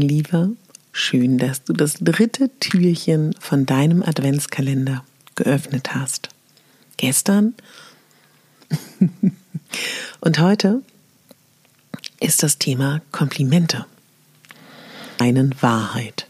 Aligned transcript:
Liebe, 0.00 0.50
schön, 0.92 1.38
dass 1.38 1.64
du 1.64 1.72
das 1.72 1.94
dritte 2.00 2.50
Türchen 2.60 3.34
von 3.40 3.66
deinem 3.66 4.02
Adventskalender 4.02 5.04
geöffnet 5.34 5.94
hast. 5.94 6.28
Gestern 6.96 7.54
und 10.20 10.38
heute 10.38 10.82
ist 12.20 12.42
das 12.42 12.58
Thema 12.58 13.00
Komplimente. 13.12 13.86
Einen 15.18 15.54
Wahrheit. 15.60 16.26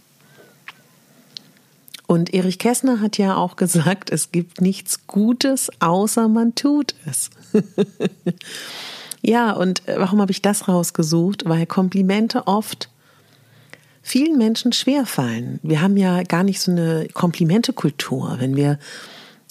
Und 2.07 2.33
Erich 2.33 2.59
Kästner 2.59 3.01
hat 3.01 3.19
ja 3.19 3.37
auch 3.37 3.57
gesagt, 3.57 4.11
es 4.11 4.33
gibt 4.33 4.63
nichts 4.63 5.07
Gutes, 5.07 5.71
außer 5.81 6.29
man 6.29 6.55
tut 6.55 6.95
es. 7.05 7.29
ja, 9.23 9.53
und 9.53 9.83
warum 9.87 10.21
habe 10.23 10.33
ich 10.33 10.41
das 10.41 10.69
rausgesucht? 10.69 11.47
Weil 11.47 11.67
Komplimente 11.67 12.47
oft 12.47 12.89
vielen 14.09 14.39
Menschen 14.39 14.73
schwerfallen. 14.73 15.61
Wir 15.63 15.83
haben 15.83 15.99
ja 15.99 16.23
gar 16.23 16.43
nicht 16.43 16.61
so 16.61 16.71
eine 16.71 17.09
Komplimentekultur. 17.13 18.37
Wenn 18.39 18.57
wir 18.57 18.79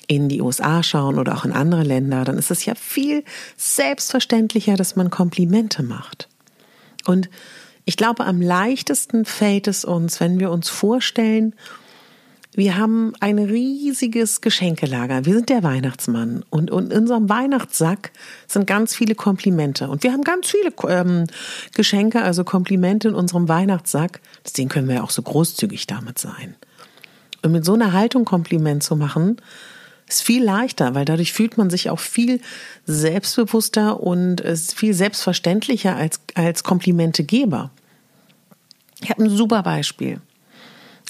in 0.08 0.30
die 0.30 0.42
USA 0.42 0.82
schauen 0.82 1.20
oder 1.20 1.36
auch 1.36 1.46
in 1.46 1.52
andere 1.52 1.84
Länder, 1.84 2.24
dann 2.24 2.38
ist 2.40 2.50
es 2.50 2.66
ja 2.66 2.74
viel 2.74 3.24
selbstverständlicher, 3.56 4.76
dass 4.76 4.96
man 4.96 5.12
Komplimente 5.12 5.84
macht. 5.84 6.28
Und 7.06 7.30
ich 7.86 7.98
glaube, 7.98 8.26
am 8.26 8.42
leichtesten 8.42 9.26
fällt 9.26 9.68
es 9.68 9.86
uns, 9.86 10.20
wenn 10.20 10.40
wir 10.40 10.50
uns 10.50 10.70
vorstellen, 10.70 11.54
wir 12.58 12.76
haben 12.76 13.14
ein 13.20 13.38
riesiges 13.38 14.42
Geschenkelager. 14.42 15.26
Wir 15.26 15.36
sind 15.36 15.50
der 15.50 15.62
Weihnachtsmann. 15.62 16.44
Und, 16.50 16.72
in 16.72 16.92
unserem 16.92 17.30
Weihnachtssack 17.30 18.12
sind 18.48 18.66
ganz 18.66 18.96
viele 18.96 19.14
Komplimente. 19.14 19.88
Und 19.88 20.02
wir 20.02 20.12
haben 20.12 20.24
ganz 20.24 20.50
viele 20.50 20.74
ähm, 20.90 21.28
Geschenke, 21.76 22.24
also 22.24 22.44
Komplimente 22.44 23.10
in 23.10 23.14
unserem 23.14 23.48
Weihnachtssack. 23.48 24.22
Deswegen 24.44 24.70
können 24.70 24.90
wir 24.90 25.04
auch 25.04 25.12
so 25.12 25.22
großzügig 25.22 25.86
damit 25.86 26.18
sein. 26.18 26.56
Und 27.44 27.52
mit 27.52 27.64
so 27.64 27.76
einer 27.76 27.94
Haltung 27.94 28.26
Kompliment 28.26 28.82
zu 28.82 28.96
machen, 28.96 29.38
ist 30.10 30.24
viel 30.24 30.44
leichter, 30.44 30.96
weil 30.96 31.06
dadurch 31.06 31.34
fühlt 31.34 31.60
man 31.60 31.70
sich 31.70 31.92
auch 31.92 32.00
viel 32.00 32.42
selbstbewusster 32.88 34.00
und 34.00 34.42
ist 34.42 34.74
viel 34.74 34.96
selbstverständlicher 34.96 35.96
als, 35.96 36.22
als 36.34 36.64
Komplimentegeber. 36.64 37.70
Ich 39.04 39.12
habe 39.12 39.26
ein 39.26 39.30
super 39.30 39.62
Beispiel. 39.62 40.22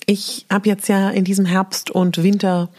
Ich 0.08 0.46
habe 0.50 0.70
jetzt 0.70 0.88
ja 0.88 1.10
in 1.10 1.26
diesem 1.26 1.46
Herbst 1.46 1.92
und 1.92 2.24
Winter 2.24 2.70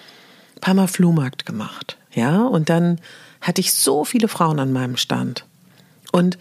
ein 0.56 0.60
paar 0.60 0.74
Mal 0.74 0.88
Flohmarkt 0.88 1.44
gemacht. 1.46 1.98
Ja, 2.14 2.42
und 2.42 2.70
dann 2.70 3.00
hatte 3.42 3.60
ich 3.60 3.74
so 3.74 4.04
viele 4.04 4.28
Frauen 4.28 4.58
an 4.58 4.72
meinem 4.72 4.96
Stand. 4.96 5.44
Und 6.10 6.38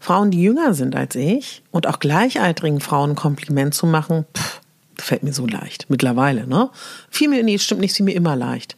Frauen, 0.00 0.32
die 0.32 0.42
jünger 0.42 0.74
sind 0.74 0.96
als 0.96 1.14
ich 1.14 1.62
und 1.70 1.86
auch 1.86 2.00
gleichaltrigen 2.00 2.80
Frauen 2.80 3.10
ein 3.10 3.16
Kompliment 3.16 3.72
zu 3.72 3.86
machen, 3.86 4.26
pff, 4.36 4.60
fällt 4.98 5.22
mir 5.22 5.32
so 5.32 5.46
leicht. 5.46 5.88
Mittlerweile, 5.88 6.46
ne? 6.46 6.70
Fiel 7.08 7.28
mir, 7.28 7.42
nee, 7.44 7.58
stimmt 7.58 7.80
nicht, 7.80 7.94
fiel 7.94 8.04
mir 8.04 8.14
immer 8.14 8.34
leicht. 8.34 8.76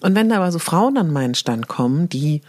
Und 0.00 0.16
wenn 0.16 0.28
da 0.28 0.36
aber 0.36 0.50
so 0.50 0.58
Frauen 0.58 0.98
an 0.98 1.12
meinen 1.12 1.34
Stand 1.34 1.68
kommen, 1.68 2.08
die 2.08 2.42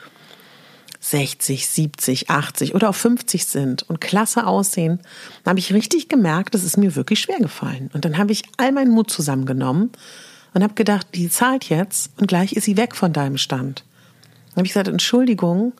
60, 1.03 1.67
70, 1.67 2.29
80 2.29 2.75
oder 2.75 2.89
auch 2.89 2.95
50 2.95 3.45
sind 3.45 3.83
und 3.83 3.99
klasse 3.99 4.45
aussehen, 4.45 4.99
habe 5.45 5.57
ich 5.57 5.73
richtig 5.73 6.09
gemerkt, 6.09 6.53
das 6.53 6.63
ist 6.63 6.77
mir 6.77 6.95
wirklich 6.95 7.19
schwer 7.19 7.39
gefallen. 7.39 7.89
Und 7.93 8.05
dann 8.05 8.19
habe 8.19 8.31
ich 8.31 8.43
all 8.57 8.71
meinen 8.71 8.91
Mut 8.91 9.09
zusammengenommen 9.09 9.91
und 10.53 10.63
habe 10.63 10.75
gedacht, 10.75 11.07
die 11.15 11.29
zahlt 11.29 11.69
jetzt 11.69 12.11
und 12.19 12.27
gleich 12.27 12.53
ist 12.53 12.65
sie 12.65 12.77
weg 12.77 12.95
von 12.95 13.13
deinem 13.13 13.37
Stand. 13.37 13.83
Dann 14.49 14.57
habe 14.57 14.67
ich 14.67 14.73
gesagt, 14.73 14.87
Entschuldigung, 14.87 15.73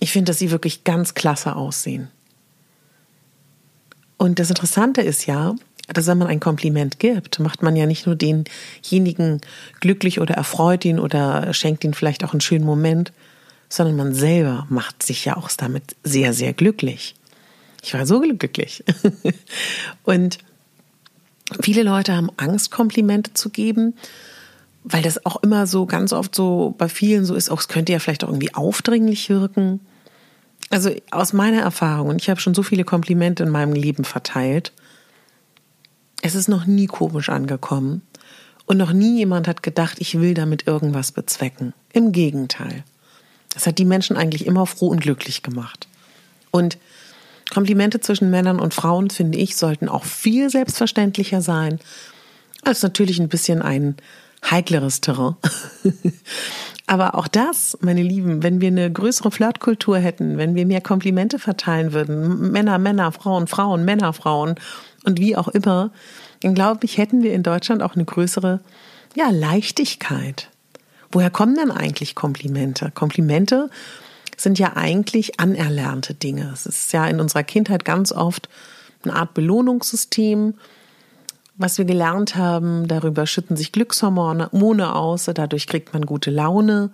ich 0.00 0.10
finde, 0.10 0.30
dass 0.30 0.40
sie 0.40 0.50
wirklich 0.50 0.82
ganz 0.82 1.14
klasse 1.14 1.54
aussehen. 1.54 2.08
Und 4.16 4.40
das 4.40 4.50
Interessante 4.50 5.00
ist 5.00 5.26
ja, 5.26 5.54
dass 5.86 6.08
wenn 6.08 6.18
man 6.18 6.26
ein 6.26 6.40
Kompliment 6.40 6.98
gibt, 6.98 7.38
macht 7.38 7.62
man 7.62 7.76
ja 7.76 7.86
nicht 7.86 8.06
nur 8.06 8.16
denjenigen 8.16 9.40
glücklich 9.80 10.20
oder 10.20 10.34
erfreut 10.34 10.84
ihn 10.84 10.98
oder 10.98 11.52
schenkt 11.54 11.84
ihn 11.84 11.94
vielleicht 11.94 12.24
auch 12.24 12.32
einen 12.32 12.40
schönen 12.40 12.64
Moment, 12.64 13.12
sondern 13.68 13.96
man 13.96 14.14
selber 14.14 14.66
macht 14.70 15.02
sich 15.02 15.24
ja 15.24 15.36
auch 15.36 15.50
damit 15.56 15.96
sehr, 16.02 16.32
sehr 16.32 16.52
glücklich. 16.52 17.14
Ich 17.82 17.94
war 17.94 18.06
so 18.06 18.20
glücklich. 18.20 18.84
Und 20.04 20.38
viele 21.60 21.82
Leute 21.82 22.14
haben 22.14 22.30
Angst, 22.36 22.70
Komplimente 22.70 23.34
zu 23.34 23.50
geben, 23.50 23.94
weil 24.84 25.02
das 25.02 25.24
auch 25.26 25.42
immer 25.42 25.66
so 25.66 25.86
ganz 25.86 26.12
oft 26.12 26.34
so 26.34 26.74
bei 26.78 26.88
vielen 26.88 27.24
so 27.24 27.34
ist, 27.34 27.50
auch 27.50 27.60
es 27.60 27.68
könnte 27.68 27.92
ja 27.92 27.98
vielleicht 27.98 28.24
auch 28.24 28.28
irgendwie 28.28 28.54
aufdringlich 28.54 29.28
wirken. 29.28 29.80
Also 30.70 30.90
aus 31.10 31.32
meiner 31.32 31.60
Erfahrung, 31.60 32.08
und 32.08 32.20
ich 32.20 32.30
habe 32.30 32.40
schon 32.40 32.54
so 32.54 32.62
viele 32.62 32.84
Komplimente 32.84 33.42
in 33.42 33.50
meinem 33.50 33.72
Leben 33.72 34.04
verteilt, 34.04 34.72
es 36.22 36.34
ist 36.34 36.48
noch 36.48 36.66
nie 36.66 36.86
komisch 36.86 37.28
angekommen 37.28 38.02
und 38.66 38.76
noch 38.76 38.92
nie 38.92 39.18
jemand 39.18 39.46
hat 39.48 39.62
gedacht, 39.62 39.96
ich 40.00 40.20
will 40.20 40.34
damit 40.34 40.66
irgendwas 40.66 41.12
bezwecken. 41.12 41.74
Im 41.92 42.12
Gegenteil. 42.12 42.84
Das 43.54 43.66
hat 43.66 43.78
die 43.78 43.84
Menschen 43.84 44.16
eigentlich 44.16 44.46
immer 44.46 44.66
froh 44.66 44.88
und 44.88 45.00
glücklich 45.00 45.42
gemacht. 45.42 45.88
Und 46.50 46.78
Komplimente 47.50 48.00
zwischen 48.00 48.30
Männern 48.30 48.60
und 48.60 48.74
Frauen, 48.74 49.10
finde 49.10 49.38
ich, 49.38 49.56
sollten 49.56 49.88
auch 49.88 50.04
viel 50.04 50.50
selbstverständlicher 50.50 51.40
sein, 51.40 51.78
als 52.62 52.82
natürlich 52.82 53.18
ein 53.18 53.28
bisschen 53.28 53.62
ein 53.62 53.96
heikleres 54.48 55.00
Terrain. 55.00 55.36
Aber 56.86 57.14
auch 57.14 57.28
das, 57.28 57.76
meine 57.80 58.02
Lieben, 58.02 58.42
wenn 58.42 58.60
wir 58.60 58.68
eine 58.68 58.90
größere 58.90 59.30
Flirtkultur 59.30 59.98
hätten, 59.98 60.38
wenn 60.38 60.54
wir 60.54 60.66
mehr 60.66 60.80
Komplimente 60.80 61.38
verteilen 61.38 61.92
würden, 61.92 62.50
Männer, 62.50 62.78
Männer, 62.78 63.12
Frauen, 63.12 63.46
Frauen, 63.46 63.84
Männer, 63.84 64.12
Frauen 64.12 64.54
und 65.04 65.18
wie 65.18 65.36
auch 65.36 65.48
immer, 65.48 65.90
dann 66.40 66.54
glaube 66.54 66.80
ich, 66.84 66.96
hätten 66.98 67.22
wir 67.22 67.32
in 67.32 67.42
Deutschland 67.42 67.82
auch 67.82 67.94
eine 67.94 68.04
größere 68.04 68.60
ja, 69.16 69.30
Leichtigkeit. 69.30 70.48
Woher 71.10 71.30
kommen 71.30 71.54
denn 71.54 71.70
eigentlich 71.70 72.14
Komplimente? 72.14 72.90
Komplimente 72.94 73.70
sind 74.36 74.58
ja 74.58 74.76
eigentlich 74.76 75.40
anerlernte 75.40 76.14
Dinge. 76.14 76.50
Es 76.52 76.66
ist 76.66 76.92
ja 76.92 77.06
in 77.06 77.20
unserer 77.20 77.42
Kindheit 77.42 77.84
ganz 77.84 78.12
oft 78.12 78.48
eine 79.02 79.14
Art 79.14 79.34
Belohnungssystem, 79.34 80.54
was 81.56 81.78
wir 81.78 81.84
gelernt 81.84 82.36
haben. 82.36 82.86
Darüber 82.88 83.26
schütten 83.26 83.56
sich 83.56 83.72
Glückshormone 83.72 84.94
aus, 84.94 85.24
dadurch 85.24 85.66
kriegt 85.66 85.92
man 85.92 86.06
gute 86.06 86.30
Laune. 86.30 86.90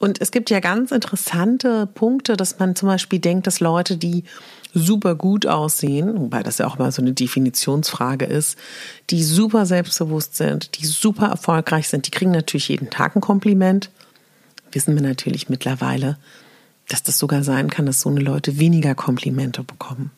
Und 0.00 0.20
es 0.20 0.32
gibt 0.32 0.50
ja 0.50 0.58
ganz 0.58 0.90
interessante 0.90 1.86
Punkte, 1.86 2.36
dass 2.36 2.58
man 2.58 2.74
zum 2.74 2.88
Beispiel 2.88 3.20
denkt, 3.20 3.46
dass 3.46 3.60
Leute, 3.60 3.96
die 3.96 4.24
super 4.74 5.14
gut 5.14 5.46
aussehen, 5.46 6.18
wobei 6.18 6.42
das 6.42 6.58
ja 6.58 6.66
auch 6.66 6.78
mal 6.78 6.92
so 6.92 7.02
eine 7.02 7.12
Definitionsfrage 7.12 8.24
ist, 8.24 8.58
die 9.10 9.22
super 9.22 9.66
selbstbewusst 9.66 10.36
sind, 10.36 10.78
die 10.78 10.86
super 10.86 11.26
erfolgreich 11.26 11.88
sind, 11.88 12.06
die 12.06 12.10
kriegen 12.10 12.30
natürlich 12.30 12.68
jeden 12.68 12.90
Tag 12.90 13.16
ein 13.16 13.20
Kompliment. 13.20 13.90
Wissen 14.72 14.94
wir 14.94 15.02
natürlich 15.02 15.48
mittlerweile, 15.48 16.16
dass 16.88 17.02
das 17.02 17.18
sogar 17.18 17.44
sein 17.44 17.70
kann, 17.70 17.86
dass 17.86 18.00
so 18.00 18.08
eine 18.08 18.20
Leute 18.20 18.58
weniger 18.58 18.94
Komplimente 18.94 19.62
bekommen. 19.62 20.10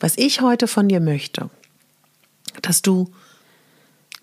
Was 0.00 0.18
ich 0.18 0.40
heute 0.40 0.66
von 0.66 0.88
dir 0.88 1.00
möchte, 1.00 1.48
dass 2.60 2.82
du 2.82 3.12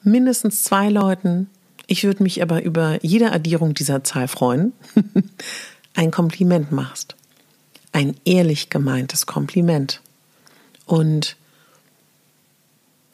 mindestens 0.03 0.63
zwei 0.63 0.89
Leuten, 0.89 1.49
ich 1.87 2.03
würde 2.03 2.23
mich 2.23 2.41
aber 2.41 2.63
über 2.63 3.03
jede 3.03 3.31
Addierung 3.31 3.73
dieser 3.73 4.03
Zahl 4.03 4.27
freuen, 4.27 4.73
ein 5.95 6.11
Kompliment 6.11 6.71
machst. 6.71 7.15
Ein 7.91 8.15
ehrlich 8.25 8.69
gemeintes 8.69 9.25
Kompliment. 9.25 10.01
Und 10.85 11.35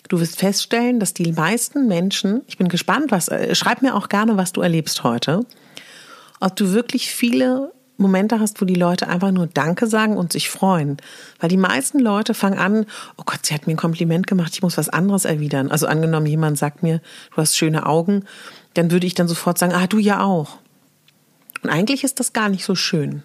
du 0.10 0.20
wirst 0.20 0.40
feststellen, 0.40 1.00
dass 1.00 1.14
die 1.14 1.32
meisten 1.32 1.88
Menschen, 1.88 2.42
ich 2.48 2.58
bin 2.58 2.70
gespannt, 2.70 3.12
was, 3.12 3.28
äh, 3.28 3.56
schreib 3.56 3.82
mir 3.82 3.96
auch 3.96 4.10
gerne, 4.10 4.38
was 4.38 4.54
du 4.54 4.62
erlebst 4.62 5.04
heute, 5.04 5.46
ob 6.40 6.56
du 6.56 6.72
wirklich 6.72 7.10
viele 7.10 7.72
Momente 7.98 8.40
hast, 8.40 8.62
wo 8.62 8.66
die 8.66 8.76
Leute 8.76 9.08
einfach 9.08 9.32
nur 9.32 9.48
Danke 9.48 9.88
sagen 9.88 10.18
und 10.18 10.34
sich 10.34 10.50
freuen. 10.50 10.98
Weil 11.40 11.50
die 11.50 11.58
meisten 11.58 12.00
Leute 12.00 12.34
fangen 12.34 12.60
an, 12.60 12.86
oh 13.18 13.24
Gott, 13.26 13.46
sie 13.46 13.54
hat 13.54 13.68
mir 13.68 13.74
ein 13.74 13.78
Kompliment 13.78 14.28
gemacht, 14.28 14.52
ich 14.54 14.62
muss 14.62 14.78
was 14.78 14.90
anderes 14.90 15.26
erwidern. 15.26 15.72
Also 15.72 15.88
angenommen, 15.88 16.26
jemand 16.26 16.58
sagt 16.58 16.84
mir, 16.84 17.00
du 17.32 17.38
hast 17.38 17.58
schöne 17.58 17.86
Augen, 17.86 18.26
dann 18.74 18.92
würde 18.92 19.08
ich 19.08 19.14
dann 19.14 19.28
sofort 19.28 19.58
sagen, 19.58 19.74
ah, 19.74 19.88
du 19.88 19.98
ja 19.98 20.24
auch. 20.24 20.58
Und 21.64 21.70
eigentlich 21.70 22.04
ist 22.04 22.20
das 22.20 22.34
gar 22.34 22.50
nicht 22.50 22.66
so 22.66 22.76
schön. 22.76 23.24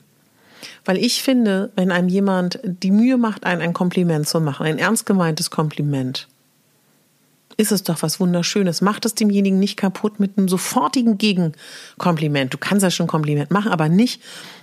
Weil 0.85 0.99
ich 0.99 1.23
finde, 1.23 1.71
wenn 1.77 1.93
einem 1.93 2.09
jemand 2.09 2.61
die 2.65 2.91
Mühe 2.91 3.17
macht, 3.17 3.45
einen 3.45 3.61
ein 3.61 3.73
Kompliment 3.73 4.29
zu 4.29 4.41
machen, 4.41 4.67
ein 4.67 4.79
ernst 4.79 5.07
gemeintes 5.07 5.51
Kompliment, 5.51 6.29
ist 7.57 7.73
es 7.73 7.83
doch 7.83 8.03
was 8.03 8.19
Wunderschönes. 8.21 8.81
Macht 8.81 9.05
es 9.05 9.15
demjenigen 9.15 9.59
nicht 9.59 9.77
kaputt 9.77 10.19
mit 10.19 10.39
einem 10.39 10.49
sofortigen 10.49 11.19
Gegenkompliment. 11.19 12.55
Du 12.55 12.59
kannst 12.59 12.83
ja 12.83 12.91
schon 12.91 13.05
ein 13.05 13.11
Kompliment 13.11 13.51
machen, 13.51 13.71
aber 13.71 13.89
nicht 13.89 14.23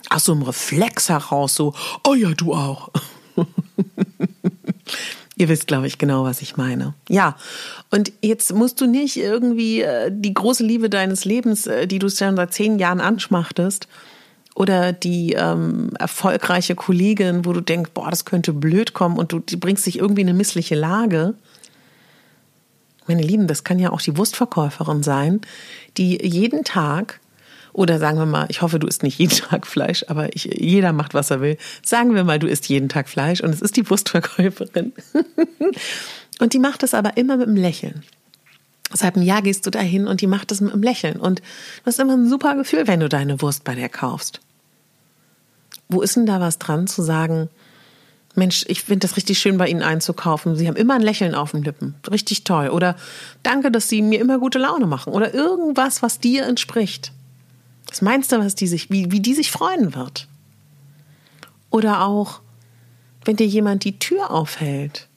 aus 0.09 0.25
so 0.25 0.31
einem 0.31 0.41
Reflex 0.41 1.09
heraus, 1.09 1.55
so, 1.55 1.73
oh 2.05 2.15
ja, 2.15 2.31
du 2.31 2.53
auch. 2.53 2.89
Ihr 5.39 5.49
wisst, 5.49 5.67
glaube 5.67 5.85
ich, 5.85 5.99
genau, 5.99 6.23
was 6.23 6.41
ich 6.41 6.57
meine. 6.57 6.95
Ja, 7.09 7.37
und 7.91 8.11
jetzt 8.23 8.51
musst 8.53 8.81
du 8.81 8.87
nicht 8.87 9.17
irgendwie 9.17 9.81
äh, 9.81 10.11
die 10.11 10.33
große 10.33 10.63
Liebe 10.63 10.89
deines 10.89 11.25
Lebens, 11.25 11.67
äh, 11.67 11.85
die 11.85 11.99
du 11.99 12.09
schon 12.09 12.35
seit 12.35 12.53
zehn 12.53 12.79
Jahren 12.79 12.99
anschmachtest, 12.99 13.87
oder 14.57 14.91
die 14.91 15.33
ähm, 15.33 15.91
erfolgreiche 15.99 16.73
Kollegin, 16.73 17.45
wo 17.45 17.53
du 17.53 17.61
denkst, 17.61 17.91
boah, 17.93 18.09
das 18.09 18.25
könnte 18.25 18.53
blöd 18.53 18.93
kommen 18.93 19.17
und 19.17 19.31
du 19.31 19.39
bringst 19.59 19.85
dich 19.85 19.99
irgendwie 19.99 20.21
in 20.21 20.29
eine 20.29 20.37
missliche 20.37 20.73
Lage, 20.73 21.35
meine 23.05 23.21
Lieben, 23.21 23.45
das 23.45 23.63
kann 23.63 23.77
ja 23.77 23.91
auch 23.91 24.01
die 24.01 24.17
Wurstverkäuferin 24.17 25.03
sein, 25.03 25.41
die 25.97 26.17
jeden 26.25 26.63
Tag 26.63 27.19
oder 27.71 27.99
sagen 27.99 28.17
wir 28.17 28.25
mal, 28.25 28.47
ich 28.49 28.63
hoffe, 28.63 28.79
du 28.79 28.87
isst 28.87 29.03
nicht 29.03 29.19
jeden 29.19 29.37
Tag 29.49 29.67
Fleisch, 29.67 30.03
aber 30.07 30.35
ich, 30.35 30.45
jeder 30.45 30.91
macht, 30.91 31.13
was 31.13 31.29
er 31.29 31.39
will. 31.39 31.57
Sagen 31.83 32.15
wir 32.15 32.23
mal, 32.23 32.39
du 32.39 32.47
isst 32.47 32.67
jeden 32.67 32.89
Tag 32.89 33.09
Fleisch 33.09 33.41
und 33.41 33.51
es 33.51 33.61
ist 33.61 33.77
die 33.77 33.87
Wurstverkäuferin. 33.87 34.91
und 36.39 36.53
die 36.53 36.59
macht 36.59 36.81
es 36.81 36.95
aber 36.95 37.15
immer 37.15 37.37
mit 37.37 37.47
einem 37.47 37.57
Lächeln. 37.57 38.03
Seit 38.91 39.15
einem 39.15 39.25
Jahr 39.25 39.43
gehst 39.43 39.67
du 39.67 39.69
dahin 39.69 40.07
und 40.07 40.21
die 40.21 40.27
macht 40.27 40.51
es 40.51 40.61
mit 40.61 40.73
einem 40.73 40.81
Lächeln. 40.81 41.17
Und 41.17 41.39
du 41.39 41.85
hast 41.85 41.99
immer 41.99 42.13
ein 42.13 42.27
super 42.27 42.55
Gefühl, 42.55 42.87
wenn 42.87 43.01
du 43.01 43.09
deine 43.09 43.39
Wurst 43.43 43.63
bei 43.63 43.75
der 43.75 43.89
kaufst. 43.89 44.41
Wo 45.89 46.01
ist 46.01 46.15
denn 46.15 46.25
da 46.25 46.39
was 46.39 46.59
dran 46.59 46.87
zu 46.87 47.01
sagen, 47.01 47.49
Mensch, 48.37 48.65
ich 48.67 48.83
finde 48.83 49.07
das 49.07 49.17
richtig 49.17 49.39
schön, 49.39 49.57
bei 49.57 49.67
Ihnen 49.67 49.81
einzukaufen. 49.81 50.55
Sie 50.55 50.67
haben 50.67 50.75
immer 50.75 50.93
ein 50.93 51.01
Lächeln 51.01 51.33
auf 51.33 51.51
den 51.51 51.63
Lippen. 51.63 51.95
Richtig 52.09 52.43
toll. 52.43 52.69
Oder 52.69 52.95
danke, 53.41 53.71
dass 53.71 53.89
Sie 53.89 54.03
mir 54.03 54.19
immer 54.19 54.37
gute 54.37 54.59
Laune 54.59 54.85
machen. 54.85 55.13
Oder 55.13 55.33
irgendwas, 55.33 56.03
was 56.03 56.19
dir 56.19 56.45
entspricht. 56.45 57.11
Was 57.89 58.03
meinst 58.03 58.31
du, 58.31 58.37
was 58.37 58.53
die 58.53 58.67
sich, 58.67 58.91
wie, 58.91 59.11
wie 59.11 59.21
die 59.21 59.33
sich 59.33 59.49
freuen 59.49 59.95
wird? 59.95 60.27
Oder 61.71 62.05
auch, 62.05 62.41
wenn 63.25 63.37
dir 63.37 63.47
jemand 63.47 63.83
die 63.83 63.97
Tür 63.97 64.29
aufhält. 64.29 65.07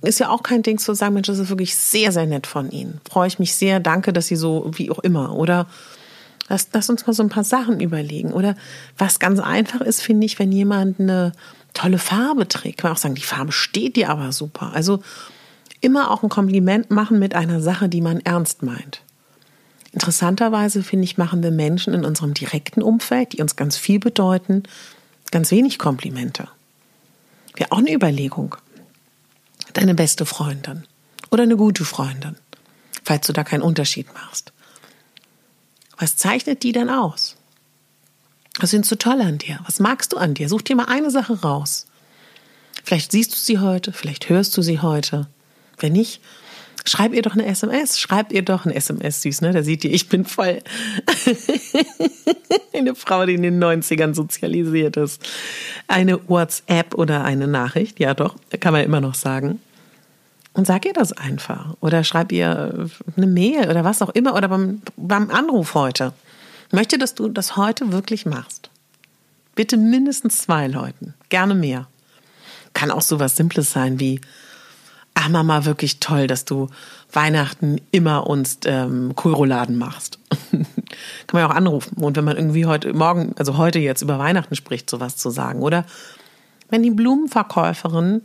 Ist 0.00 0.20
ja 0.20 0.30
auch 0.30 0.42
kein 0.42 0.62
Ding 0.62 0.78
zu 0.78 0.94
sagen, 0.94 1.14
Mensch, 1.14 1.26
das 1.26 1.38
ist 1.38 1.50
wirklich 1.50 1.76
sehr, 1.76 2.12
sehr 2.12 2.26
nett 2.26 2.46
von 2.46 2.70
Ihnen. 2.70 3.00
Freue 3.10 3.28
ich 3.28 3.38
mich 3.38 3.54
sehr, 3.54 3.80
danke, 3.80 4.12
dass 4.14 4.28
Sie 4.28 4.36
so, 4.36 4.70
wie 4.74 4.90
auch 4.90 5.00
immer. 5.00 5.34
Oder 5.34 5.66
lass, 6.48 6.68
lass 6.72 6.90
uns 6.90 7.06
mal 7.06 7.12
so 7.12 7.22
ein 7.22 7.28
paar 7.28 7.44
Sachen 7.44 7.80
überlegen. 7.80 8.32
Oder 8.32 8.56
was 8.96 9.18
ganz 9.18 9.40
einfach 9.40 9.80
ist, 9.80 10.02
finde 10.02 10.26
ich, 10.26 10.38
wenn 10.38 10.52
jemand 10.52 11.00
eine 11.00 11.32
tolle 11.74 11.98
Farbe 11.98 12.48
trägt. 12.48 12.78
Kann 12.78 12.90
man 12.90 12.96
auch 12.96 13.00
sagen, 13.00 13.14
die 13.14 13.22
Farbe 13.22 13.52
steht 13.52 13.96
dir 13.96 14.10
aber 14.10 14.32
super. 14.32 14.72
Also 14.74 15.02
immer 15.80 16.10
auch 16.10 16.22
ein 16.22 16.28
Kompliment 16.28 16.90
machen 16.90 17.18
mit 17.18 17.34
einer 17.34 17.60
Sache, 17.60 17.88
die 17.88 18.00
man 18.00 18.20
ernst 18.20 18.62
meint. 18.62 19.02
Interessanterweise, 19.92 20.82
finde 20.82 21.04
ich, 21.04 21.18
machen 21.18 21.42
wir 21.42 21.50
Menschen 21.50 21.94
in 21.94 22.04
unserem 22.04 22.34
direkten 22.34 22.82
Umfeld, 22.82 23.32
die 23.32 23.40
uns 23.40 23.56
ganz 23.56 23.76
viel 23.76 23.98
bedeuten, 23.98 24.64
ganz 25.30 25.50
wenig 25.50 25.78
Komplimente. 25.78 26.48
Wäre 27.56 27.72
auch 27.72 27.78
eine 27.78 27.92
Überlegung. 27.92 28.56
Deine 29.72 29.94
beste 29.94 30.26
Freundin 30.26 30.84
oder 31.30 31.42
eine 31.42 31.56
gute 31.56 31.84
Freundin, 31.84 32.36
falls 33.04 33.26
du 33.26 33.32
da 33.32 33.44
keinen 33.44 33.62
Unterschied 33.62 34.12
machst. 34.14 34.52
Was 35.98 36.16
zeichnet 36.16 36.62
die 36.62 36.72
denn 36.72 36.90
aus? 36.90 37.36
Was 38.60 38.70
findest 38.70 38.92
du 38.92 38.96
toll 38.96 39.20
an 39.20 39.38
dir? 39.38 39.60
Was 39.66 39.80
magst 39.80 40.12
du 40.12 40.16
an 40.16 40.34
dir? 40.34 40.48
Such 40.48 40.62
dir 40.62 40.76
mal 40.76 40.86
eine 40.86 41.10
Sache 41.10 41.40
raus. 41.40 41.86
Vielleicht 42.84 43.12
siehst 43.12 43.32
du 43.32 43.36
sie 43.36 43.58
heute, 43.58 43.92
vielleicht 43.92 44.28
hörst 44.28 44.56
du 44.56 44.62
sie 44.62 44.80
heute. 44.80 45.28
Wenn 45.78 45.92
nicht, 45.92 46.20
schreib 46.84 47.12
ihr 47.12 47.22
doch 47.22 47.34
eine 47.34 47.46
SMS. 47.46 48.00
Schreib 48.00 48.32
ihr 48.32 48.42
doch 48.42 48.64
eine 48.64 48.74
SMS, 48.74 49.22
süß, 49.22 49.42
ne? 49.42 49.52
Da 49.52 49.62
seht 49.62 49.84
ihr, 49.84 49.92
ich 49.92 50.08
bin 50.08 50.24
voll 50.24 50.60
eine 52.72 52.94
Frau, 52.94 53.26
die 53.26 53.34
in 53.34 53.42
den 53.42 53.62
90ern 53.62 54.14
sozialisiert 54.14 54.96
ist. 54.96 55.22
Eine 55.86 56.28
WhatsApp 56.28 56.94
oder 56.94 57.24
eine 57.24 57.46
Nachricht, 57.46 58.00
ja 58.00 58.14
doch, 58.14 58.36
kann 58.60 58.72
man 58.72 58.84
immer 58.84 59.00
noch 59.00 59.14
sagen. 59.14 59.60
Und 60.58 60.66
sag 60.66 60.84
ihr 60.86 60.92
das 60.92 61.12
einfach. 61.12 61.76
Oder 61.80 62.02
schreib 62.02 62.32
ihr 62.32 62.90
eine 63.16 63.28
Mail 63.28 63.70
oder 63.70 63.84
was 63.84 64.02
auch 64.02 64.08
immer. 64.08 64.34
Oder 64.34 64.48
beim, 64.48 64.82
beim 64.96 65.30
Anruf 65.30 65.74
heute. 65.74 66.12
Möchte, 66.72 66.98
dass 66.98 67.14
du 67.14 67.28
das 67.28 67.56
heute 67.56 67.92
wirklich 67.92 68.26
machst. 68.26 68.68
Bitte 69.54 69.76
mindestens 69.76 70.38
zwei 70.38 70.66
Leuten, 70.66 71.14
gerne 71.28 71.54
mehr. 71.54 71.86
Kann 72.72 72.90
auch 72.90 73.02
so 73.02 73.20
was 73.20 73.36
Simples 73.36 73.70
sein 73.70 74.00
wie, 74.00 74.20
ach 75.14 75.28
Mama, 75.28 75.64
wirklich 75.64 76.00
toll, 76.00 76.26
dass 76.26 76.44
du 76.44 76.68
Weihnachten 77.12 77.80
immer 77.92 78.26
uns 78.26 78.58
ähm, 78.64 79.14
Kohlrouladen 79.14 79.78
machst. 79.78 80.18
Kann 80.50 80.66
man 81.34 81.42
ja 81.42 81.50
auch 81.50 81.54
anrufen. 81.54 82.02
Und 82.02 82.16
wenn 82.16 82.24
man 82.24 82.36
irgendwie 82.36 82.66
heute, 82.66 82.92
morgen, 82.94 83.32
also 83.38 83.58
heute 83.58 83.78
jetzt 83.78 84.02
über 84.02 84.18
Weihnachten 84.18 84.56
spricht, 84.56 84.90
sowas 84.90 85.16
zu 85.16 85.30
sagen. 85.30 85.62
Oder 85.62 85.84
wenn 86.68 86.82
die 86.82 86.90
Blumenverkäuferin, 86.90 88.22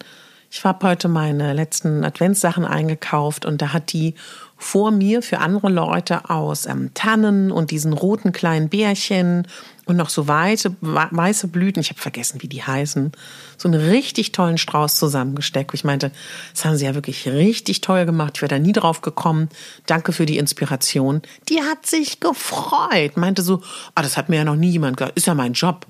ich 0.56 0.64
habe 0.64 0.88
heute 0.88 1.08
meine 1.08 1.52
letzten 1.54 2.04
Adventssachen 2.04 2.64
eingekauft 2.64 3.44
und 3.44 3.60
da 3.60 3.74
hat 3.74 3.92
die 3.92 4.14
vor 4.56 4.92
mir 4.92 5.24
für 5.24 5.40
andere 5.40 5.68
Leute 5.70 6.30
aus 6.30 6.68
ähm, 6.68 6.92
Tannen 6.94 7.52
und 7.52 7.72
diesen 7.72 7.92
roten 7.92 8.32
kleinen 8.34 8.70
Bärchen 8.70 9.48
und 9.86 9.96
noch 9.96 10.10
so 10.10 10.28
weiße, 10.28 10.76
weiße 10.80 11.48
Blüten, 11.48 11.82
ich 11.82 11.90
habe 11.90 12.00
vergessen, 12.00 12.44
wie 12.44 12.48
die 12.48 12.62
heißen, 12.62 13.14
so 13.58 13.68
einen 13.68 13.82
richtig 13.82 14.32
tollen 14.32 14.60
Strauß 14.60 14.96
zusammengesteckt. 14.96 15.74
Ich 15.74 15.84
meinte, 15.84 16.12
das 16.54 16.66
haben 16.66 16.78
sie 16.78 16.86
ja 16.86 16.94
wirklich 16.94 17.28
richtig 17.28 17.82
toll 17.82 18.06
gemacht. 18.06 18.34
Ich 18.36 18.44
wäre 18.44 18.50
da 18.50 18.60
nie 18.60 18.74
drauf 18.74 19.02
gekommen. 19.02 19.50
Danke 19.88 20.12
für 20.12 20.28
die 20.28 20.38
Inspiration. 20.38 21.24
Die 21.50 21.62
hat 21.62 21.88
sich 21.88 22.20
gefreut. 22.20 23.18
Meinte 23.18 23.42
so, 23.42 23.64
ah, 23.96 24.04
das 24.04 24.18
hat 24.18 24.30
mir 24.30 24.36
ja 24.36 24.46
noch 24.46 24.56
nie 24.56 24.70
jemand 24.70 24.98
gesagt. 24.98 25.18
Ist 25.18 25.26
ja 25.26 25.34
mein 25.34 25.54
Job. 25.54 25.88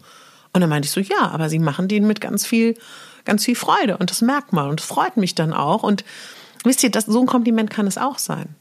Und 0.53 0.62
dann 0.62 0.70
meinte 0.70 0.86
ich 0.86 0.91
so, 0.91 1.01
ja, 1.01 1.32
aber 1.32 1.50
sie 1.50 1.60
machen 1.60 1.89
den 1.89 2.08
mit 2.08 2.22
ganz 2.22 2.46
viel, 2.46 2.75
ganz 3.25 3.46
viel 3.46 3.56
Freude. 3.56 3.98
Und 3.98 4.10
das 4.10 4.22
merkt 4.22 4.53
man. 4.53 4.70
Und 4.70 4.80
das 4.80 4.88
freut 4.88 5.18
mich 5.18 5.36
dann 5.36 5.53
auch. 5.53 5.84
Und 5.84 6.03
wisst 6.63 6.84
ihr, 6.84 6.92
das, 6.92 7.06
so 7.06 7.20
ein 7.20 7.27
Kompliment 7.27 7.70
kann 7.70 7.88
es 7.88 7.98
auch 7.98 8.18
sein. 8.18 8.56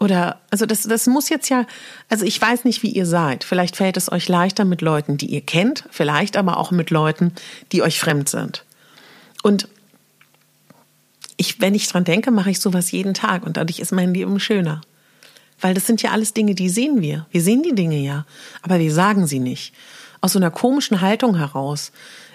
Oder, 0.00 0.40
also 0.50 0.64
das, 0.64 0.84
das 0.84 1.06
muss 1.06 1.28
jetzt 1.28 1.50
ja, 1.50 1.66
also 2.08 2.24
ich 2.24 2.40
weiß 2.40 2.64
nicht, 2.64 2.82
wie 2.82 2.90
ihr 2.90 3.04
seid. 3.04 3.44
Vielleicht 3.44 3.76
fällt 3.76 3.98
es 3.98 4.10
euch 4.10 4.28
leichter 4.28 4.64
mit 4.64 4.80
Leuten, 4.80 5.18
die 5.18 5.26
ihr 5.26 5.42
kennt, 5.42 5.84
vielleicht 5.90 6.38
aber 6.38 6.56
auch 6.56 6.70
mit 6.70 6.90
Leuten, 6.90 7.34
die 7.70 7.82
euch 7.82 8.00
fremd 8.00 8.30
sind. 8.30 8.64
Und 9.42 9.68
ich, 11.36 11.60
wenn 11.60 11.74
ich 11.74 11.86
dran 11.86 12.04
denke, 12.04 12.30
mache 12.30 12.50
ich 12.50 12.60
sowas 12.60 12.90
jeden 12.92 13.12
Tag 13.12 13.44
und 13.44 13.58
dadurch 13.58 13.78
ist 13.78 13.92
mein 13.92 14.14
Leben 14.14 14.40
schöner. 14.40 14.80
Weil 15.60 15.74
das 15.74 15.86
sind 15.86 16.00
ja 16.00 16.12
alles 16.12 16.32
Dinge, 16.32 16.54
die 16.54 16.70
sehen 16.70 17.02
wir. 17.02 17.26
Wir 17.30 17.42
sehen 17.42 17.62
die 17.62 17.74
Dinge 17.74 17.98
ja, 17.98 18.24
aber 18.62 18.78
wir 18.78 18.92
sagen 18.92 19.26
sie 19.26 19.38
nicht. 19.38 19.74
Aus 20.22 20.32
so 20.32 20.38
einer 20.38 20.50
komischen 20.50 21.02
Haltung 21.02 21.36
heraus. 21.36 21.92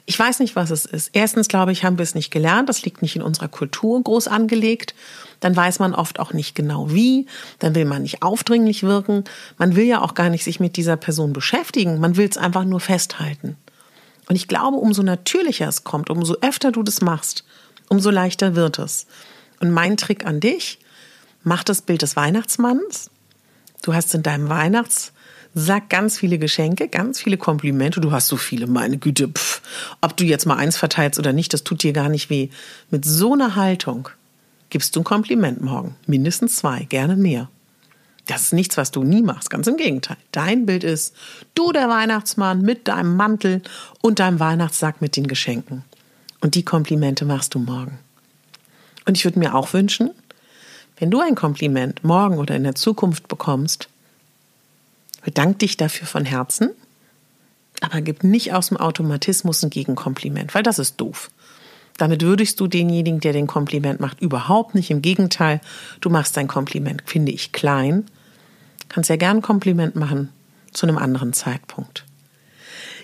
Ich 0.08 0.20
weiß 0.20 0.40
nicht, 0.40 0.56
was 0.56 0.70
es 0.70 0.86
ist. 0.86 1.10
Erstens, 1.14 1.48
glaube 1.48 1.72
ich, 1.72 1.84
haben 1.84 1.98
wir 1.98 2.04
es 2.04 2.14
nicht 2.14 2.30
gelernt. 2.30 2.70
Das 2.70 2.84
liegt 2.84 3.02
nicht 3.02 3.16
in 3.16 3.24
unserer 3.24 3.48
Kultur 3.48 4.02
groß 4.04 4.28
angelegt. 4.28 4.94
Dann 5.40 5.56
weiß 5.56 5.80
man 5.80 5.96
oft 5.96 6.20
auch 6.20 6.32
nicht 6.32 6.54
genau 6.54 6.92
wie. 6.92 7.26
Dann 7.58 7.74
will 7.74 7.86
man 7.86 8.04
nicht 8.04 8.22
aufdringlich 8.22 8.84
wirken. 8.84 9.24
Man 9.58 9.76
will 9.76 9.86
ja 9.86 10.02
auch 10.02 10.14
gar 10.14 10.30
nicht 10.30 10.44
sich 10.44 10.60
mit 10.60 10.78
dieser 10.78 10.96
Person 10.96 11.34
beschäftigen. 11.34 12.00
Man 12.00 12.18
will 12.18 12.30
es 12.30 12.38
einfach 12.38 12.66
nur 12.66 12.80
festhalten. 12.80 13.58
Und 14.30 14.36
ich 14.36 14.48
glaube, 14.48 14.78
umso 14.78 15.02
natürlicher 15.02 15.68
es 15.68 15.84
kommt, 15.84 16.10
umso 16.10 16.36
öfter 16.42 16.72
du 16.72 16.84
das 16.84 17.02
machst, 17.02 17.44
umso 17.90 18.10
leichter 18.10 18.56
wird 18.56 18.80
es. 18.80 19.08
Und 19.60 19.72
mein 19.72 19.98
Trick 19.98 20.26
an 20.26 20.40
dich, 20.40 20.80
mach 21.44 21.64
das 21.64 21.82
Bild 21.82 22.02
des 22.02 22.16
Weihnachtsmanns. 22.16 23.10
Du 23.82 23.94
hast 23.94 24.14
in 24.16 24.24
deinem 24.24 24.50
Weihnachts 24.50 25.14
Sag 25.58 25.90
ganz 25.90 26.18
viele 26.18 26.38
Geschenke, 26.38 26.90
ganz 26.90 27.22
viele 27.22 27.38
Komplimente. 27.38 28.02
Du 28.02 28.12
hast 28.12 28.28
so 28.28 28.36
viele, 28.36 28.68
meine 28.68 28.98
Güte. 28.98 29.30
Pff, 29.30 29.62
ob 30.02 30.18
du 30.18 30.26
jetzt 30.26 30.46
mal 30.46 30.58
eins 30.58 30.76
verteilst 30.76 31.18
oder 31.18 31.32
nicht, 31.32 31.54
das 31.54 31.64
tut 31.64 31.82
dir 31.82 31.94
gar 31.94 32.10
nicht 32.10 32.30
weh. 32.30 32.50
Mit 32.92 33.06
so 33.06 33.32
einer 33.32 33.56
Haltung 33.56 34.10
gibst 34.70 34.96
du 34.96 35.00
ein 35.00 35.06
Kompliment 35.06 35.62
morgen. 35.62 35.96
Mindestens 36.08 36.58
zwei, 36.58 36.84
gerne 36.84 37.16
mehr. 37.16 37.50
Das 38.26 38.42
ist 38.42 38.54
nichts, 38.54 38.76
was 38.76 38.92
du 38.92 39.04
nie 39.04 39.22
machst. 39.22 39.50
Ganz 39.50 39.68
im 39.68 39.78
Gegenteil. 39.78 40.18
Dein 40.34 40.66
Bild 40.66 40.84
ist, 40.84 41.16
du 41.54 41.72
der 41.72 41.88
Weihnachtsmann 41.88 42.62
mit 42.62 42.90
deinem 42.90 43.16
Mantel 43.16 43.62
und 44.02 44.20
deinem 44.20 44.42
Weihnachtssack 44.42 45.02
mit 45.02 45.16
den 45.16 45.28
Geschenken. 45.28 45.86
Und 46.42 46.56
die 46.56 46.66
Komplimente 46.66 47.24
machst 47.24 47.56
du 47.56 47.60
morgen. 47.60 47.98
Und 49.06 49.16
ich 49.18 49.24
würde 49.24 49.40
mir 49.40 49.56
auch 49.56 49.72
wünschen, 49.72 50.12
wenn 50.98 51.12
du 51.12 51.22
ein 51.22 51.36
Kompliment 51.36 52.04
morgen 52.04 52.40
oder 52.40 52.58
in 52.58 52.64
der 52.64 52.76
Zukunft 52.76 53.30
bekommst, 53.30 53.88
bedank 55.26 55.58
dich 55.60 55.76
dafür 55.76 56.08
von 56.08 56.24
Herzen, 56.24 56.70
aber 57.82 58.00
gib 58.02 58.24
nicht 58.24 58.54
aus 58.54 58.68
dem 58.68 58.78
Automatismus 58.78 59.64
ein 59.64 59.72
Gegenkompliment, 59.72 60.54
weil 60.54 60.64
das 60.64 60.80
ist 60.80 61.02
doof. 61.02 61.32
Damit 61.98 62.22
würdigst 62.22 62.60
du 62.60 62.68
denjenigen, 62.68 63.22
der 63.22 63.34
den 63.34 63.48
Kompliment 63.48 64.00
macht, 64.00 64.22
überhaupt 64.22 64.76
nicht. 64.76 64.92
Im 64.92 65.02
Gegenteil, 65.02 65.62
du 66.00 66.10
machst 66.10 66.38
dein 66.38 66.48
Kompliment, 66.48 67.02
finde 67.08 67.32
ich, 67.32 67.54
klein. 67.54 68.06
Kannst 68.88 69.10
ja 69.10 69.16
gern 69.16 69.38
ein 69.38 69.42
Kompliment 69.42 69.96
machen 69.96 70.30
zu 70.72 70.86
einem 70.86 71.00
anderen 71.00 71.34
Zeitpunkt. 71.34 72.06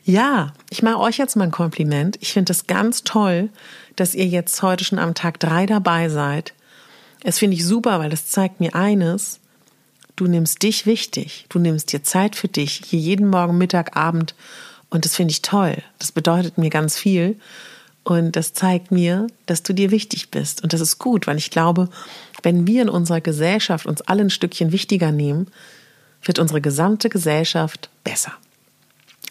Ja, 0.03 0.53
ich 0.69 0.83
mache 0.83 0.99
euch 0.99 1.17
jetzt 1.17 1.35
mal 1.35 1.45
ein 1.45 1.51
Kompliment. 1.51 2.17
Ich 2.21 2.33
finde 2.33 2.51
es 2.51 2.67
ganz 2.67 3.03
toll, 3.03 3.49
dass 3.95 4.13
ihr 4.13 4.27
jetzt 4.27 4.61
heute 4.61 4.83
schon 4.83 4.99
am 4.99 5.15
Tag 5.15 5.39
drei 5.39 5.65
dabei 5.65 6.09
seid. 6.09 6.53
Es 7.23 7.39
finde 7.39 7.57
ich 7.57 7.65
super, 7.65 7.99
weil 7.99 8.09
das 8.11 8.27
zeigt 8.27 8.59
mir 8.59 8.75
eines. 8.75 9.40
Du 10.15 10.27
nimmst 10.27 10.63
dich 10.63 10.85
wichtig. 10.85 11.45
Du 11.49 11.59
nimmst 11.59 11.91
dir 11.91 12.03
Zeit 12.03 12.35
für 12.35 12.47
dich. 12.47 12.81
Hier 12.85 12.99
jeden 12.99 13.29
Morgen, 13.29 13.57
Mittag, 13.57 13.95
Abend. 13.95 14.35
Und 14.89 15.05
das 15.05 15.15
finde 15.15 15.31
ich 15.31 15.41
toll. 15.41 15.77
Das 15.99 16.11
bedeutet 16.11 16.57
mir 16.57 16.69
ganz 16.69 16.97
viel. 16.97 17.39
Und 18.03 18.35
das 18.35 18.53
zeigt 18.53 18.91
mir, 18.91 19.27
dass 19.45 19.63
du 19.63 19.73
dir 19.73 19.91
wichtig 19.91 20.31
bist. 20.31 20.63
Und 20.63 20.73
das 20.73 20.81
ist 20.81 20.97
gut, 20.97 21.27
weil 21.27 21.37
ich 21.37 21.51
glaube, 21.51 21.89
wenn 22.43 22.65
wir 22.65 22.81
in 22.81 22.89
unserer 22.89 23.21
Gesellschaft 23.21 23.85
uns 23.85 24.01
alle 24.01 24.21
ein 24.23 24.29
Stückchen 24.29 24.71
wichtiger 24.71 25.11
nehmen, 25.11 25.47
wird 26.23 26.39
unsere 26.39 26.61
gesamte 26.61 27.09
Gesellschaft 27.09 27.89
besser. 28.03 28.33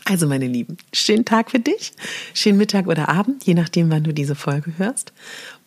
Also, 0.04 0.26
meine 0.26 0.46
Lieben, 0.46 0.76
schönen 0.92 1.24
Tag 1.24 1.50
für 1.50 1.58
dich, 1.58 1.92
schönen 2.32 2.58
Mittag 2.58 2.86
oder 2.86 3.08
Abend, 3.08 3.44
je 3.44 3.54
nachdem, 3.54 3.90
wann 3.90 4.02
du 4.02 4.12
diese 4.12 4.34
Folge 4.34 4.72
hörst. 4.78 5.12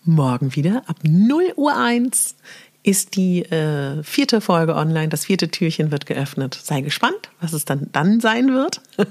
Morgen 0.03 0.55
wieder 0.55 0.83
ab 0.87 0.97
0 1.03 1.53
Uhr 1.55 1.77
1 1.77 2.35
ist 2.83 3.15
die 3.15 3.43
äh, 3.43 4.03
vierte 4.03 4.41
Folge 4.41 4.75
online. 4.75 5.07
Das 5.07 5.25
vierte 5.25 5.49
Türchen 5.49 5.91
wird 5.91 6.05
geöffnet. 6.05 6.59
Sei 6.61 6.81
gespannt, 6.81 7.29
was 7.39 7.53
es 7.53 7.63
dann 7.63 7.87
dann 7.93 8.19
sein 8.19 8.53
wird. 8.53 8.81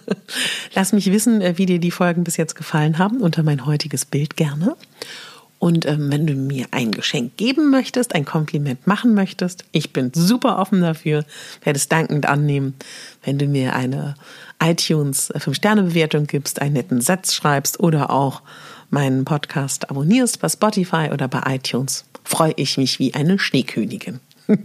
Lass 0.75 0.93
mich 0.93 1.11
wissen, 1.11 1.41
äh, 1.41 1.57
wie 1.57 1.67
dir 1.67 1.79
die 1.79 1.91
Folgen 1.91 2.23
bis 2.23 2.37
jetzt 2.37 2.55
gefallen 2.55 2.99
haben, 2.99 3.21
unter 3.23 3.43
mein 3.43 3.65
heutiges 3.65 4.05
Bild 4.05 4.37
gerne. 4.37 4.77
Und 5.59 5.87
ähm, 5.87 6.11
wenn 6.11 6.27
du 6.27 6.35
mir 6.35 6.67
ein 6.73 6.91
Geschenk 6.91 7.37
geben 7.37 7.71
möchtest, 7.71 8.17
ein 8.17 8.25
Kompliment 8.25 8.87
machen 8.89 9.15
möchtest, 9.15 9.65
ich 9.71 9.93
bin 9.93 10.11
super 10.13 10.59
offen 10.59 10.81
dafür, 10.81 11.25
werde 11.63 11.77
es 11.77 11.89
dankend 11.89 12.27
annehmen, 12.27 12.75
wenn 13.23 13.39
du 13.39 13.47
mir 13.47 13.75
eine 13.77 14.17
iTunes 14.61 15.33
5-Sterne-Bewertung 15.33 16.27
gibst, 16.27 16.61
einen 16.61 16.75
netten 16.75 17.01
Satz 17.01 17.33
schreibst 17.33 17.79
oder 17.79 18.11
auch 18.11 18.43
meinen 18.93 19.25
Podcast 19.25 19.91
abonnierst 19.91 20.39
bei 20.39 20.49
Spotify 20.49 21.09
oder 21.13 21.27
bei 21.27 21.55
iTunes 21.55 22.05
freue 22.25 22.53
ich 22.57 22.77
mich 22.77 22.99
wie 22.99 23.15
eine 23.15 23.39
Schneekönigin. 23.39 24.21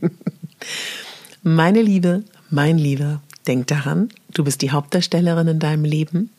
Meine 1.44 1.82
Liebe, 1.82 2.24
mein 2.50 2.78
Lieber, 2.78 3.22
denk 3.46 3.68
daran, 3.68 4.10
du 4.34 4.44
bist 4.44 4.62
die 4.62 4.72
Hauptdarstellerin 4.72 5.48
in 5.48 5.60
deinem 5.60 5.86
Leben, 5.86 6.30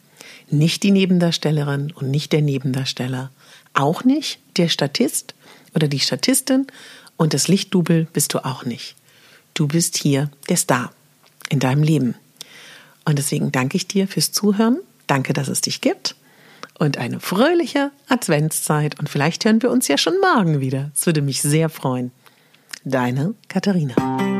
nicht 0.50 0.82
die 0.82 0.90
Nebendarstellerin 0.90 1.92
und 1.92 2.10
nicht 2.10 2.32
der 2.32 2.42
Nebendarsteller, 2.42 3.30
auch 3.72 4.04
nicht 4.04 4.38
der 4.58 4.68
Statist 4.68 5.34
oder 5.74 5.88
die 5.88 6.00
Statistin 6.00 6.66
und 7.16 7.32
das 7.32 7.48
Lichtdubel 7.48 8.06
bist 8.12 8.34
du 8.34 8.44
auch 8.44 8.66
nicht. 8.66 8.96
Du 9.54 9.66
bist 9.66 9.96
hier 9.96 10.30
der 10.50 10.56
Star 10.56 10.92
in 11.48 11.60
deinem 11.60 11.82
Leben. 11.82 12.14
Und 13.06 13.18
deswegen 13.18 13.50
danke 13.50 13.76
ich 13.78 13.88
dir 13.88 14.08
fürs 14.08 14.32
Zuhören. 14.32 14.78
Danke, 15.06 15.32
dass 15.32 15.48
es 15.48 15.62
dich 15.62 15.80
gibt 15.80 16.16
und 16.78 16.98
eine 16.98 17.20
fröhliche 17.20 17.90
Adventszeit. 18.08 18.98
Und 18.98 19.08
vielleicht 19.08 19.44
hören 19.44 19.62
wir 19.62 19.70
uns 19.70 19.88
ja 19.88 19.98
schon 19.98 20.14
morgen 20.20 20.60
wieder. 20.60 20.90
Es 20.94 21.06
würde 21.06 21.22
mich 21.22 21.42
sehr 21.42 21.68
freuen. 21.68 22.12
Deine 22.84 23.34
Katharina. 23.48 24.37